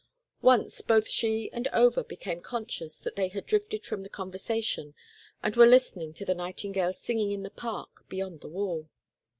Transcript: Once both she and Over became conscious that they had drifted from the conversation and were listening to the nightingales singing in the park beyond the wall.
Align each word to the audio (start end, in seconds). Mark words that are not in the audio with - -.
Once 0.41 0.81
both 0.81 1.07
she 1.07 1.51
and 1.53 1.67
Over 1.67 2.03
became 2.03 2.41
conscious 2.41 2.97
that 2.97 3.15
they 3.15 3.27
had 3.27 3.45
drifted 3.45 3.85
from 3.85 4.01
the 4.01 4.09
conversation 4.09 4.95
and 5.43 5.55
were 5.55 5.67
listening 5.67 6.11
to 6.15 6.25
the 6.25 6.33
nightingales 6.33 6.97
singing 6.97 7.31
in 7.31 7.43
the 7.43 7.51
park 7.51 8.09
beyond 8.09 8.41
the 8.41 8.49
wall. 8.49 8.89